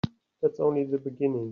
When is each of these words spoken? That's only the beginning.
That's 0.41 0.59
only 0.59 0.83
the 0.85 0.97
beginning. 0.97 1.49